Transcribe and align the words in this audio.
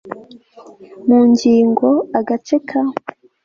mu 1.07 1.19
ngingo, 1.29 1.89
agace 2.19 2.55
ka 2.67 2.81